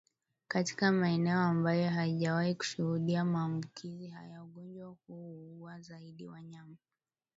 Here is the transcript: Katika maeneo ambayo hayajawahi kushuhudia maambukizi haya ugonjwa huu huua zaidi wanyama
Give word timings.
Katika 0.47 0.91
maeneo 0.91 1.39
ambayo 1.39 1.89
hayajawahi 1.89 2.55
kushuhudia 2.55 3.25
maambukizi 3.25 4.07
haya 4.07 4.43
ugonjwa 4.43 4.87
huu 4.87 5.35
huua 5.35 5.81
zaidi 5.81 6.27
wanyama 6.27 6.75